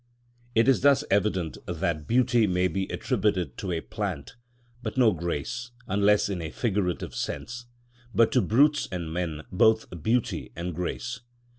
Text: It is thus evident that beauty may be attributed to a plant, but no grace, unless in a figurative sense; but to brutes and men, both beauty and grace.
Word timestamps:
It 0.55 0.67
is 0.67 0.81
thus 0.81 1.03
evident 1.11 1.59
that 1.67 2.07
beauty 2.07 2.47
may 2.47 2.67
be 2.67 2.87
attributed 2.87 3.55
to 3.59 3.71
a 3.71 3.81
plant, 3.81 4.35
but 4.81 4.97
no 4.97 5.11
grace, 5.11 5.69
unless 5.87 6.27
in 6.27 6.41
a 6.41 6.49
figurative 6.49 7.13
sense; 7.13 7.67
but 8.11 8.31
to 8.31 8.41
brutes 8.41 8.87
and 8.91 9.13
men, 9.13 9.43
both 9.51 9.85
beauty 10.01 10.51
and 10.55 10.73
grace. 10.73 11.19